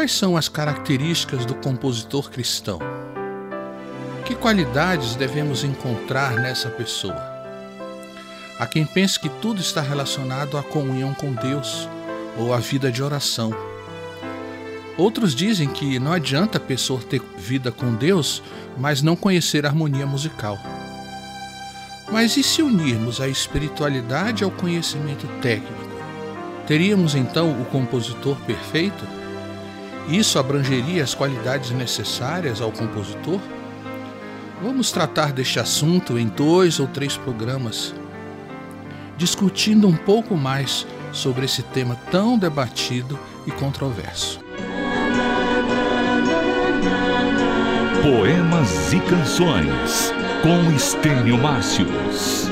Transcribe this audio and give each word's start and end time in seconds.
Quais 0.00 0.12
são 0.12 0.34
as 0.34 0.48
características 0.48 1.44
do 1.44 1.54
compositor 1.54 2.30
cristão? 2.30 2.78
Que 4.24 4.34
qualidades 4.34 5.14
devemos 5.14 5.62
encontrar 5.62 6.36
nessa 6.36 6.70
pessoa? 6.70 7.22
Há 8.58 8.66
quem 8.66 8.86
pense 8.86 9.20
que 9.20 9.28
tudo 9.28 9.60
está 9.60 9.82
relacionado 9.82 10.56
à 10.56 10.62
comunhão 10.62 11.12
com 11.12 11.34
Deus 11.34 11.86
ou 12.38 12.54
à 12.54 12.56
vida 12.56 12.90
de 12.90 13.02
oração. 13.02 13.54
Outros 14.96 15.34
dizem 15.34 15.68
que 15.68 15.98
não 15.98 16.14
adianta 16.14 16.56
a 16.56 16.62
pessoa 16.62 17.02
ter 17.02 17.20
vida 17.36 17.70
com 17.70 17.94
Deus, 17.94 18.42
mas 18.78 19.02
não 19.02 19.14
conhecer 19.14 19.66
a 19.66 19.68
harmonia 19.68 20.06
musical. 20.06 20.58
Mas 22.10 22.38
e 22.38 22.42
se 22.42 22.62
unirmos 22.62 23.20
a 23.20 23.28
espiritualidade 23.28 24.44
ao 24.44 24.50
conhecimento 24.50 25.26
técnico? 25.42 25.90
Teríamos 26.66 27.14
então 27.14 27.60
o 27.60 27.66
compositor 27.66 28.36
perfeito? 28.46 29.19
Isso 30.10 30.38
abrangeria 30.38 31.02
as 31.02 31.14
qualidades 31.14 31.70
necessárias 31.70 32.60
ao 32.60 32.72
compositor? 32.72 33.40
Vamos 34.62 34.90
tratar 34.92 35.32
deste 35.32 35.58
assunto 35.58 36.18
em 36.18 36.26
dois 36.26 36.80
ou 36.80 36.86
três 36.86 37.16
programas 37.16 37.94
discutindo 39.20 39.86
um 39.86 39.94
pouco 39.94 40.34
mais 40.34 40.86
sobre 41.12 41.44
esse 41.44 41.62
tema 41.62 41.94
tão 42.10 42.38
debatido 42.38 43.18
e 43.46 43.50
controverso. 43.50 44.40
Poemas 48.02 48.90
e 48.94 49.00
Canções 49.00 50.10
com 50.40 50.74
Estênio 50.74 51.36
Márcios. 51.36 52.48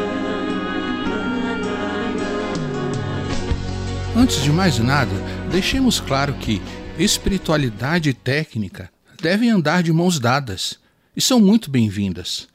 Antes 4.15 4.43
de 4.43 4.53
mais 4.53 4.78
nada, 4.78 5.15
deixemos 5.50 6.00
claro 6.00 6.34
que 6.34 6.61
espiritualidade 6.98 8.10
e 8.10 8.14
técnica 8.14 8.91
devem 9.22 9.50
andar 9.50 9.84
de 9.84 9.92
mãos 9.92 10.18
dadas 10.18 10.80
e 11.16 11.20
são 11.20 11.38
muito 11.38 11.70
bem-vindas. 11.70 12.48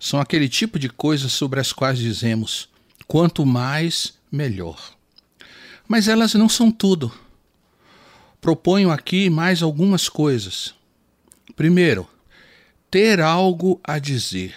São 0.00 0.20
aquele 0.20 0.48
tipo 0.48 0.78
de 0.80 0.88
coisas 0.88 1.32
sobre 1.32 1.60
as 1.60 1.72
quais 1.72 1.98
dizemos: 1.98 2.68
Quanto 3.06 3.46
mais, 3.46 4.14
melhor. 4.30 4.94
Mas 5.86 6.08
elas 6.08 6.34
não 6.34 6.48
são 6.48 6.72
tudo. 6.72 7.12
Proponho 8.40 8.90
aqui 8.90 9.30
mais 9.30 9.62
algumas 9.62 10.08
coisas. 10.08 10.74
Primeiro, 11.54 12.08
ter 12.90 13.20
algo 13.20 13.80
a 13.84 13.98
dizer. 13.98 14.56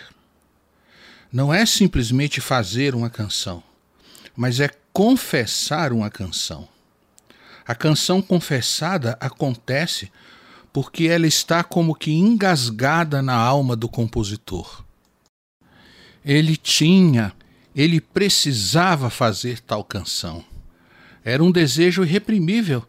Não 1.32 1.54
é 1.54 1.66
simplesmente 1.66 2.42
fazer 2.42 2.96
uma 2.96 3.10
canção, 3.10 3.62
mas 4.36 4.60
é 4.60 4.70
confessar 4.92 5.94
uma 5.94 6.10
canção. 6.10 6.68
A 7.68 7.76
canção 7.76 8.22
confessada 8.22 9.18
acontece 9.20 10.12
porque 10.72 11.06
ela 11.06 11.28
está 11.28 11.64
como 11.64 11.94
que 11.96 12.12
engasgada 12.12 13.22
na 13.22 13.36
alma 13.36 13.76
do 13.76 13.90
compositor. 13.90 14.86
Ele 16.24 16.56
tinha 16.56 17.34
ele 17.78 18.02
precisava 18.02 19.08
fazer 19.08 19.60
tal 19.60 19.84
canção. 19.84 20.44
Era 21.24 21.44
um 21.44 21.52
desejo 21.52 22.04
irreprimível 22.04 22.84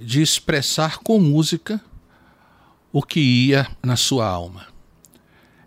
de 0.00 0.22
expressar 0.22 1.00
com 1.00 1.20
música 1.20 1.78
o 2.90 3.02
que 3.02 3.20
ia 3.20 3.68
na 3.82 3.96
sua 3.96 4.26
alma. 4.26 4.68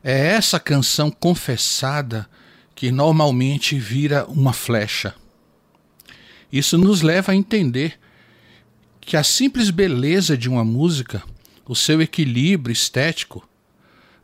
É 0.03 0.29
essa 0.29 0.59
canção 0.59 1.11
confessada 1.11 2.27
que 2.73 2.91
normalmente 2.91 3.77
vira 3.77 4.25
uma 4.25 4.53
flecha. 4.53 5.13
Isso 6.51 6.79
nos 6.79 7.03
leva 7.03 7.33
a 7.33 7.35
entender 7.35 7.99
que 9.07 9.15
a 9.15 9.23
simples 9.23 9.69
beleza 9.69 10.37
de 10.37 10.49
uma 10.49 10.65
música, 10.65 11.23
o 11.65 11.73
seu 11.73 12.01
equilíbrio 12.01 12.73
estético, 12.73 13.47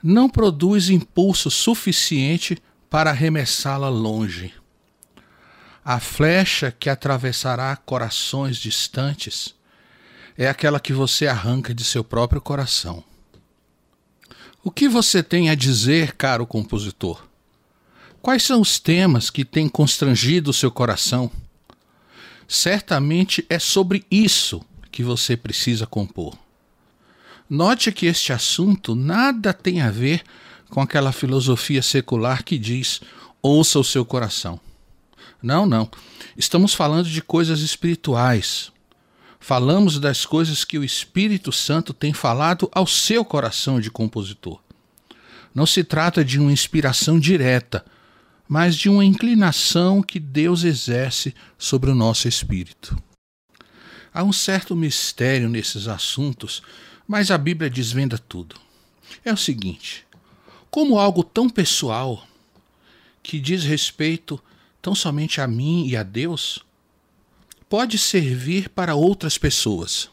não 0.03 0.27
produz 0.27 0.89
impulso 0.89 1.49
suficiente 1.49 2.57
para 2.89 3.09
arremessá-la 3.09 3.87
longe. 3.87 4.53
A 5.85 6.01
flecha 6.01 6.69
que 6.69 6.89
atravessará 6.89 7.73
corações 7.77 8.57
distantes 8.57 9.55
é 10.37 10.49
aquela 10.49 10.81
que 10.81 10.91
você 10.91 11.27
arranca 11.27 11.73
de 11.73 11.85
seu 11.85 12.03
próprio 12.03 12.41
coração. 12.41 13.01
O 14.61 14.69
que 14.69 14.89
você 14.89 15.23
tem 15.23 15.49
a 15.49 15.55
dizer, 15.55 16.11
caro 16.17 16.45
compositor? 16.45 17.25
Quais 18.21 18.43
são 18.43 18.59
os 18.59 18.79
temas 18.79 19.29
que 19.29 19.45
têm 19.45 19.69
constrangido 19.69 20.51
o 20.51 20.53
seu 20.53 20.69
coração? 20.69 21.31
Certamente 22.45 23.45
é 23.49 23.57
sobre 23.57 24.05
isso 24.11 24.61
que 24.93 25.03
você 25.03 25.35
precisa 25.35 25.87
compor. 25.87 26.37
Note 27.49 27.91
que 27.91 28.05
este 28.05 28.31
assunto 28.31 28.95
nada 28.95 29.51
tem 29.51 29.81
a 29.81 29.89
ver 29.89 30.23
com 30.69 30.79
aquela 30.79 31.11
filosofia 31.11 31.81
secular 31.81 32.43
que 32.43 32.59
diz: 32.59 33.01
ouça 33.41 33.79
o 33.79 33.83
seu 33.83 34.05
coração. 34.05 34.59
Não, 35.41 35.65
não. 35.65 35.89
Estamos 36.37 36.73
falando 36.75 37.09
de 37.09 37.21
coisas 37.21 37.61
espirituais. 37.61 38.71
Falamos 39.39 39.99
das 39.99 40.25
coisas 40.25 40.63
que 40.63 40.77
o 40.77 40.83
Espírito 40.83 41.51
Santo 41.51 41.91
tem 41.91 42.13
falado 42.13 42.69
ao 42.71 42.87
seu 42.87 43.25
coração 43.25 43.81
de 43.81 43.91
compositor. 43.91 44.61
Não 45.53 45.65
se 45.65 45.83
trata 45.83 46.23
de 46.23 46.39
uma 46.39 46.51
inspiração 46.51 47.19
direta, 47.19 47.83
mas 48.47 48.75
de 48.77 48.89
uma 48.89 49.03
inclinação 49.03 50.01
que 50.01 50.19
Deus 50.19 50.63
exerce 50.63 51.35
sobre 51.57 51.91
o 51.91 51.95
nosso 51.95 52.27
espírito. 52.27 52.95
Há 54.13 54.23
um 54.23 54.31
certo 54.31 54.75
mistério 54.75 55.49
nesses 55.49 55.87
assuntos, 55.87 56.61
mas 57.07 57.31
a 57.31 57.37
Bíblia 57.37 57.69
desvenda 57.69 58.17
tudo. 58.17 58.55
É 59.25 59.33
o 59.33 59.37
seguinte: 59.37 60.05
como 60.69 60.99
algo 60.99 61.23
tão 61.23 61.49
pessoal, 61.49 62.27
que 63.21 63.39
diz 63.39 63.63
respeito 63.63 64.39
tão 64.81 64.93
somente 64.93 65.39
a 65.39 65.47
mim 65.47 65.87
e 65.87 65.95
a 65.95 66.03
Deus, 66.03 66.59
pode 67.69 67.97
servir 67.97 68.69
para 68.69 68.95
outras 68.95 69.37
pessoas. 69.37 70.09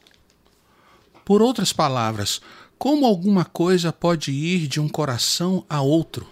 Por 1.25 1.43
outras 1.43 1.72
palavras, 1.72 2.41
como 2.78 3.05
alguma 3.05 3.44
coisa 3.44 3.93
pode 3.93 4.31
ir 4.31 4.67
de 4.67 4.81
um 4.81 4.88
coração 4.88 5.65
a 5.69 5.82
outro? 5.82 6.27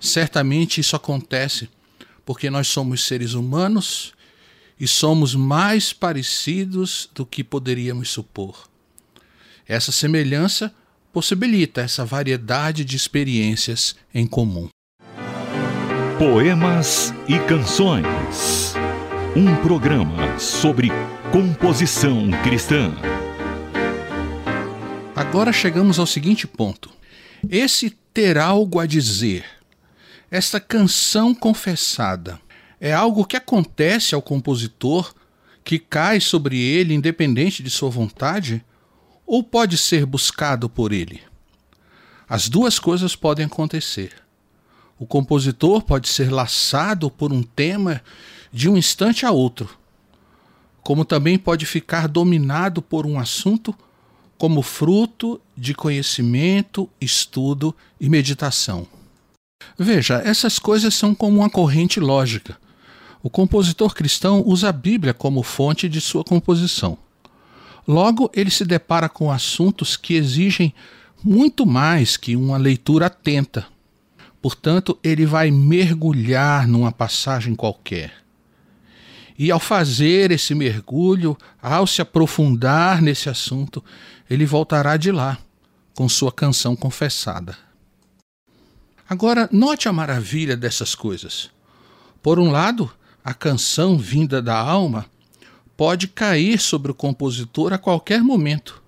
Certamente 0.00 0.80
isso 0.80 0.96
acontece 0.96 1.68
porque 2.24 2.50
nós 2.50 2.68
somos 2.68 3.04
seres 3.04 3.34
humanos 3.34 4.12
e 4.80 4.88
somos 4.88 5.34
mais 5.34 5.92
parecidos 5.92 7.08
do 7.14 7.26
que 7.26 7.44
poderíamos 7.44 8.10
supor. 8.10 8.66
Essa 9.68 9.92
semelhança 9.92 10.74
possibilita 11.12 11.82
essa 11.82 12.04
variedade 12.04 12.84
de 12.84 12.96
experiências 12.96 13.94
em 14.12 14.26
comum. 14.26 14.68
Poemas 16.18 17.14
e 17.28 17.38
Canções 17.40 18.74
um 19.36 19.54
programa 19.62 20.38
sobre 20.40 20.88
composição 21.30 22.28
cristã. 22.42 22.92
Agora 25.14 25.52
chegamos 25.52 26.00
ao 26.00 26.06
seguinte 26.06 26.48
ponto. 26.48 26.90
Esse 27.48 27.90
ter 28.12 28.36
algo 28.36 28.80
a 28.80 28.86
dizer, 28.86 29.44
esta 30.32 30.58
canção 30.58 31.32
confessada, 31.32 32.40
é 32.80 32.92
algo 32.92 33.24
que 33.24 33.36
acontece 33.36 34.14
ao 34.14 34.22
compositor, 34.22 35.12
que 35.62 35.78
cai 35.78 36.20
sobre 36.20 36.58
ele 36.58 36.94
independente 36.94 37.62
de 37.62 37.70
sua 37.70 37.90
vontade? 37.90 38.64
ou 39.30 39.44
pode 39.44 39.78
ser 39.78 40.04
buscado 40.04 40.68
por 40.68 40.90
ele? 40.90 41.22
As 42.28 42.48
duas 42.48 42.80
coisas 42.80 43.14
podem 43.14 43.46
acontecer. 43.46 44.12
O 44.98 45.06
compositor 45.06 45.82
pode 45.82 46.08
ser 46.08 46.32
laçado 46.32 47.08
por 47.08 47.32
um 47.32 47.40
tema 47.40 48.02
de 48.52 48.68
um 48.68 48.76
instante 48.76 49.24
a 49.24 49.30
outro, 49.30 49.70
como 50.82 51.04
também 51.04 51.38
pode 51.38 51.64
ficar 51.64 52.08
dominado 52.08 52.82
por 52.82 53.06
um 53.06 53.20
assunto 53.20 53.72
como 54.36 54.62
fruto 54.62 55.40
de 55.56 55.74
conhecimento, 55.74 56.90
estudo 57.00 57.72
e 58.00 58.08
meditação. 58.08 58.84
Veja, 59.78 60.20
essas 60.24 60.58
coisas 60.58 60.92
são 60.92 61.14
como 61.14 61.38
uma 61.38 61.48
corrente 61.48 62.00
lógica. 62.00 62.58
O 63.22 63.28
compositor 63.28 63.94
cristão 63.94 64.42
usa 64.46 64.70
a 64.70 64.72
Bíblia 64.72 65.12
como 65.12 65.42
fonte 65.42 65.88
de 65.88 66.00
sua 66.00 66.24
composição. 66.24 66.96
Logo, 67.86 68.30
ele 68.34 68.50
se 68.50 68.64
depara 68.64 69.08
com 69.08 69.30
assuntos 69.30 69.96
que 69.96 70.14
exigem 70.14 70.72
muito 71.22 71.66
mais 71.66 72.16
que 72.16 72.34
uma 72.34 72.56
leitura 72.56 73.06
atenta. 73.06 73.66
Portanto, 74.40 74.98
ele 75.04 75.26
vai 75.26 75.50
mergulhar 75.50 76.66
numa 76.66 76.90
passagem 76.90 77.54
qualquer. 77.54 78.12
E 79.38 79.50
ao 79.50 79.60
fazer 79.60 80.30
esse 80.30 80.54
mergulho, 80.54 81.36
ao 81.60 81.86
se 81.86 82.00
aprofundar 82.00 83.02
nesse 83.02 83.28
assunto, 83.28 83.84
ele 84.28 84.46
voltará 84.46 84.96
de 84.96 85.12
lá 85.12 85.38
com 85.94 86.08
sua 86.08 86.32
canção 86.32 86.74
confessada. 86.74 87.56
Agora, 89.08 89.48
note 89.52 89.88
a 89.88 89.92
maravilha 89.92 90.56
dessas 90.56 90.94
coisas. 90.94 91.50
Por 92.22 92.38
um 92.38 92.50
lado, 92.50 92.90
a 93.24 93.34
canção 93.34 93.98
vinda 93.98 94.40
da 94.40 94.56
alma 94.58 95.06
pode 95.76 96.08
cair 96.08 96.60
sobre 96.60 96.90
o 96.90 96.94
compositor 96.94 97.72
a 97.72 97.78
qualquer 97.78 98.22
momento. 98.22 98.82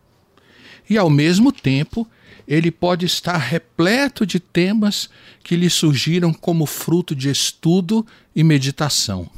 E 0.89 0.99
ao 0.99 1.09
mesmo 1.09 1.51
tempo, 1.51 2.07
ele 2.47 2.71
pode 2.71 3.07
estar 3.07 3.37
repleto 3.39 4.27
de 4.27 4.39
temas 4.39 5.09
que 5.43 5.57
lhe 5.57 5.71
surgiram 5.71 6.33
como 6.33 6.67
fruto 6.67 7.15
de 7.15 7.31
estudo 7.31 8.07
e 8.35 8.45
meditação. 8.45 9.31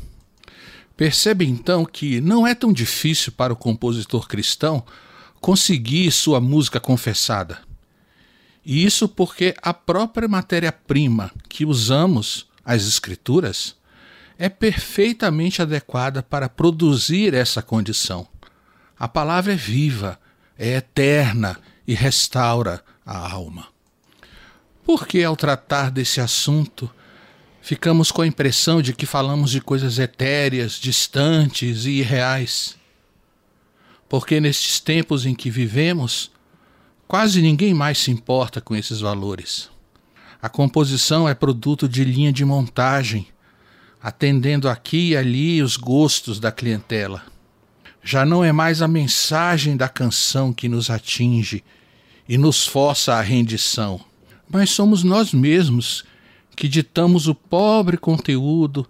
Percebe 0.97 1.45
então 1.45 1.85
que 1.85 2.21
não 2.21 2.47
é 2.47 2.55
tão 2.55 2.73
difícil 2.73 3.33
para 3.33 3.53
o 3.53 3.57
compositor 3.57 4.27
cristão 4.27 4.85
conseguir 5.41 6.11
sua 6.11 6.41
música 6.41 6.81
confessada. 6.81 7.59
E 8.65 8.85
isso 8.85 9.09
porque 9.09 9.55
a 9.61 9.75
própria 9.75 10.27
matéria-prima 10.27 11.31
que 11.49 11.67
usamos, 11.67 12.47
as 12.65 12.87
Escrituras, 12.87 13.77
é 14.39 14.49
perfeitamente 14.49 15.63
adequada 15.63 16.23
para 16.23 16.49
produzir 16.49 17.35
essa 17.35 17.63
condição. 17.63 18.27
A 18.99 19.09
palavra 19.09 19.53
é 19.53 19.57
viva, 19.57 20.19
é 20.59 20.77
eterna 20.77 21.59
e 21.87 21.95
restaura 21.95 22.83
a 23.05 23.33
alma. 23.33 23.69
Por 24.85 25.07
que, 25.07 25.23
ao 25.23 25.37
tratar 25.37 25.91
desse 25.91 26.21
assunto, 26.21 26.91
ficamos 27.63 28.13
com 28.13 28.23
a 28.23 28.27
impressão 28.27 28.83
de 28.83 28.93
que 28.93 29.07
falamos 29.07 29.51
de 29.51 29.61
coisas 29.61 29.99
etéreas, 29.99 30.73
distantes 30.73 31.87
e 31.87 31.93
irreais? 31.93 32.77
Porque 34.09 34.41
nestes 34.41 34.79
tempos 34.81 35.25
em 35.25 35.35
que 35.35 35.51
vivemos, 35.51 36.31
quase 37.09 37.41
ninguém 37.41 37.73
mais 37.73 37.99
se 37.99 38.11
importa 38.11 38.61
com 38.61 38.77
esses 38.77 39.01
valores. 39.01 39.71
A 40.41 40.49
composição 40.49 41.27
é 41.27 41.35
produto 41.35 41.89
de 41.89 42.05
linha 42.05 42.31
de 42.31 42.45
montagem, 42.45 43.27
atendendo 44.05 44.69
aqui 44.69 45.13
e 45.13 45.17
ali 45.17 45.63
os 45.63 45.79
gostos 45.79 46.39
da 46.39 46.53
clientela. 46.53 47.23
Já 48.03 48.27
não 48.27 48.45
é 48.45 48.53
mais 48.53 48.83
a 48.83 48.87
mensagem 48.87 49.79
da 49.79 49.89
canção 49.89 50.53
que 50.53 50.69
nos 50.69 50.91
atinge 50.91 51.65
e 52.29 52.37
nos 52.37 52.67
força 52.67 53.15
à 53.15 53.23
rendição, 53.23 53.99
mas 54.47 54.69
somos 54.69 55.03
nós 55.03 55.33
mesmos 55.33 56.05
que 56.55 56.69
ditamos 56.69 57.29
o 57.29 57.35
pobre 57.35 57.97
conteúdo 57.97 58.87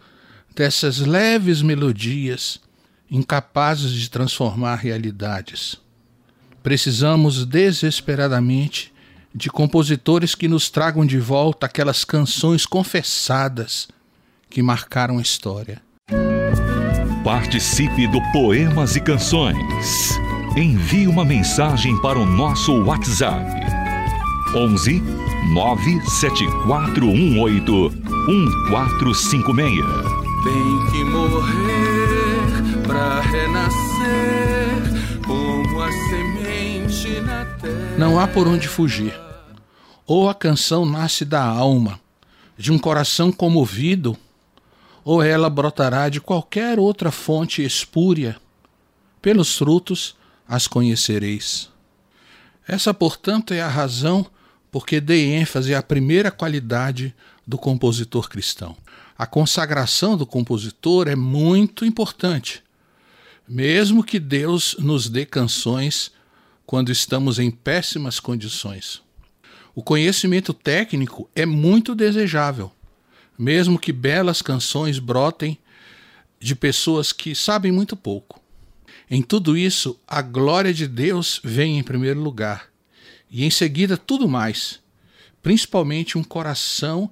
dessas 0.52 0.98
leves 0.98 1.62
melodias 1.62 2.60
incapazes 3.08 3.92
de 3.92 4.10
transformar 4.10 4.74
realidades. 4.74 5.76
Precisamos 6.60 7.46
desesperadamente 7.46 8.92
de 9.32 9.48
compositores 9.48 10.34
que 10.34 10.48
nos 10.48 10.68
tragam 10.68 11.06
de 11.06 11.20
volta 11.20 11.66
aquelas 11.66 12.04
canções 12.04 12.66
confessadas 12.66 13.86
que 14.54 14.62
marcaram 14.62 15.18
a 15.18 15.22
história. 15.22 15.82
Participe 17.24 18.06
do 18.06 18.20
Poemas 18.30 18.94
e 18.94 19.00
Canções. 19.00 20.16
Envie 20.56 21.08
uma 21.08 21.24
mensagem 21.24 22.00
para 22.00 22.20
o 22.20 22.24
nosso 22.24 22.72
WhatsApp. 22.84 23.50
11 24.54 25.02
97418 25.52 27.90
1456. 28.28 29.84
Tem 30.44 30.86
que 30.92 31.02
morrer 31.02 32.46
para 32.86 33.22
renascer 33.22 34.84
como 35.26 35.82
a 35.82 35.90
semente 35.90 37.20
na 37.22 37.44
terra. 37.60 37.96
Não 37.98 38.20
há 38.20 38.28
por 38.28 38.46
onde 38.46 38.68
fugir. 38.68 39.18
Ou 40.06 40.28
a 40.28 40.34
canção 40.34 40.86
nasce 40.86 41.24
da 41.24 41.42
alma, 41.42 41.98
de 42.56 42.70
um 42.70 42.78
coração 42.78 43.32
comovido 43.32 44.16
ou 45.04 45.22
ela 45.22 45.50
brotará 45.50 46.08
de 46.08 46.20
qualquer 46.20 46.78
outra 46.78 47.10
fonte 47.10 47.62
espúria. 47.62 48.36
Pelos 49.20 49.56
frutos 49.56 50.16
as 50.48 50.66
conhecereis. 50.66 51.70
Essa, 52.66 52.94
portanto, 52.94 53.52
é 53.52 53.60
a 53.60 53.68
razão 53.68 54.26
por 54.70 54.86
que 54.86 55.00
dei 55.00 55.34
ênfase 55.34 55.74
à 55.74 55.82
primeira 55.82 56.30
qualidade 56.30 57.14
do 57.46 57.58
compositor 57.58 58.28
cristão. 58.28 58.76
A 59.16 59.26
consagração 59.26 60.16
do 60.16 60.26
compositor 60.26 61.06
é 61.08 61.14
muito 61.14 61.84
importante. 61.84 62.62
Mesmo 63.46 64.02
que 64.02 64.18
Deus 64.18 64.74
nos 64.78 65.08
dê 65.08 65.24
canções 65.24 66.10
quando 66.66 66.90
estamos 66.90 67.38
em 67.38 67.50
péssimas 67.50 68.18
condições. 68.18 69.02
O 69.74 69.82
conhecimento 69.82 70.54
técnico 70.54 71.28
é 71.34 71.44
muito 71.44 71.94
desejável, 71.94 72.72
mesmo 73.38 73.78
que 73.78 73.92
belas 73.92 74.42
canções 74.42 74.98
brotem 74.98 75.58
de 76.38 76.54
pessoas 76.54 77.12
que 77.12 77.34
sabem 77.34 77.72
muito 77.72 77.96
pouco. 77.96 78.40
Em 79.10 79.22
tudo 79.22 79.56
isso, 79.56 79.98
a 80.06 80.22
glória 80.22 80.72
de 80.72 80.86
Deus 80.86 81.40
vem 81.42 81.78
em 81.78 81.82
primeiro 81.82 82.20
lugar, 82.20 82.68
e 83.30 83.44
em 83.44 83.50
seguida 83.50 83.96
tudo 83.96 84.28
mais, 84.28 84.80
principalmente 85.42 86.16
um 86.16 86.24
coração 86.24 87.10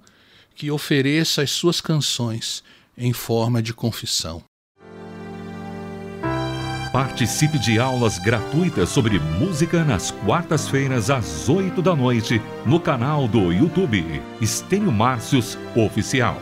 que 0.54 0.70
ofereça 0.70 1.42
as 1.42 1.50
suas 1.50 1.80
canções 1.80 2.62
em 2.96 3.12
forma 3.12 3.62
de 3.62 3.74
confissão. 3.74 4.42
Participe 6.92 7.58
de 7.58 7.78
aulas 7.78 8.18
gratuitas 8.18 8.90
sobre 8.90 9.18
música 9.18 9.82
nas 9.82 10.10
quartas-feiras 10.10 11.08
às 11.08 11.48
8 11.48 11.80
da 11.80 11.96
noite 11.96 12.40
no 12.66 12.78
canal 12.78 13.26
do 13.26 13.50
YouTube 13.50 14.20
Estênio 14.42 14.92
Márcios 14.92 15.56
Oficial. 15.74 16.36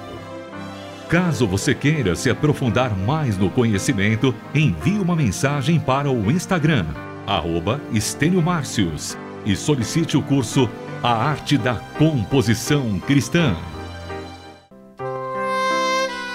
Caso 1.08 1.46
você 1.46 1.72
queira 1.72 2.16
se 2.16 2.28
aprofundar 2.28 2.96
mais 2.96 3.38
no 3.38 3.48
conhecimento, 3.48 4.34
envie 4.52 4.98
uma 4.98 5.14
mensagem 5.14 5.78
para 5.78 6.10
o 6.10 6.32
Instagram, 6.32 6.84
Estênio 7.92 8.42
Márcios, 8.42 9.16
e 9.46 9.54
solicite 9.54 10.16
o 10.16 10.22
curso 10.22 10.68
A 11.00 11.12
Arte 11.12 11.56
da 11.56 11.76
Composição 11.96 12.98
Cristã. 13.06 13.54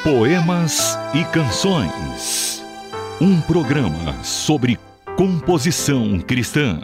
Poemas 0.04 0.98
e 1.14 1.24
Canções 1.26 2.55
um 3.20 3.40
programa 3.40 4.22
sobre 4.24 4.78
composição 5.16 6.20
cristã. 6.20 6.80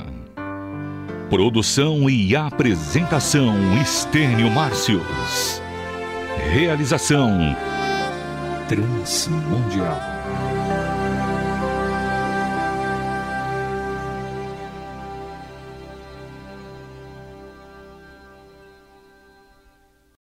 Produção 1.29 2.09
e 2.09 2.35
apresentação 2.35 3.53
Estênio 3.81 4.49
Márcios. 4.49 5.61
Realização 6.53 7.55
Transmundial. 8.67 10.20